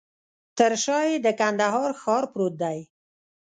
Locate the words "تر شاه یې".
0.57-1.17